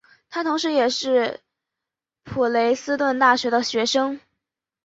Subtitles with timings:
[0.31, 1.41] 他同时也是
[2.23, 4.19] 普雷斯顿大学的学生。